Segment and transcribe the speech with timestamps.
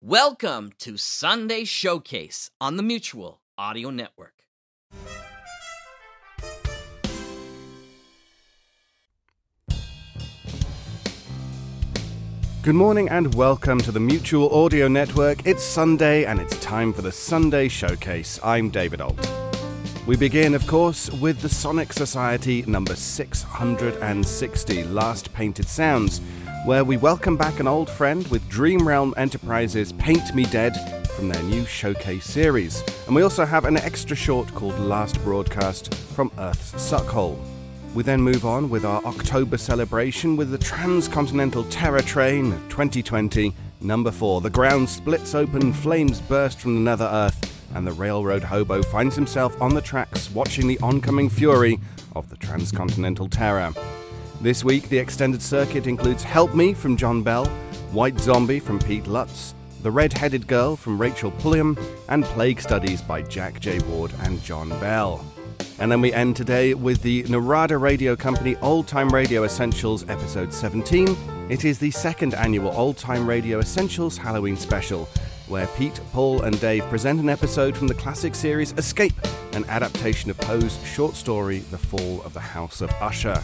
[0.00, 4.44] Welcome to Sunday Showcase on the Mutual Audio Network.
[12.62, 15.44] Good morning and welcome to the Mutual Audio Network.
[15.44, 18.38] It's Sunday and it's time for the Sunday Showcase.
[18.44, 19.28] I'm David Alt.
[20.06, 26.20] We begin, of course, with the Sonic Society number 660, Last Painted Sounds,
[26.68, 30.76] where we welcome back an old friend with Dream Realm Enterprises' Paint Me Dead
[31.12, 32.84] from their new showcase series.
[33.06, 37.38] And we also have an extra short called Last Broadcast from Earth's Suckhole.
[37.94, 44.10] We then move on with our October celebration with the Transcontinental Terror Train 2020, number
[44.10, 44.42] 4.
[44.42, 49.14] The ground splits open, flames burst from the nether earth, and the railroad hobo finds
[49.16, 51.80] himself on the tracks watching the oncoming fury
[52.14, 53.72] of the Transcontinental Terror.
[54.40, 57.46] This week, the extended circuit includes Help Me from John Bell,
[57.90, 59.52] White Zombie from Pete Lutz,
[59.82, 61.76] The Red Headed Girl from Rachel Pulliam,
[62.08, 63.80] and Plague Studies by Jack J.
[63.80, 65.26] Ward and John Bell.
[65.80, 70.54] And then we end today with the Narada Radio Company Old Time Radio Essentials Episode
[70.54, 71.16] 17.
[71.48, 75.06] It is the second annual Old Time Radio Essentials Halloween special,
[75.48, 79.14] where Pete, Paul, and Dave present an episode from the classic series Escape,
[79.54, 83.42] an adaptation of Poe's short story The Fall of the House of Usher.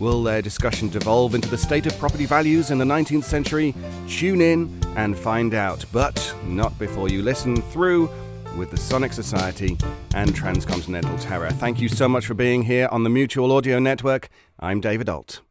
[0.00, 3.74] Will their discussion devolve into the state of property values in the 19th century?
[4.08, 8.08] Tune in and find out, but not before you listen through
[8.56, 9.76] with the Sonic Society
[10.14, 11.50] and Transcontinental Terror.
[11.50, 14.30] Thank you so much for being here on the Mutual Audio Network.
[14.58, 15.42] I'm David Alt.